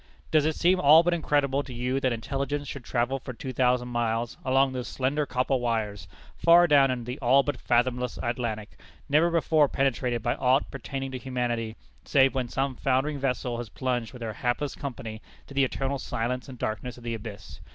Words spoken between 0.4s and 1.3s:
it seem all but